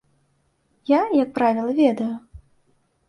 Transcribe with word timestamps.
Я, 0.91 1.01
як 1.23 1.29
правіла, 1.37 1.77
ведаю. 1.81 2.11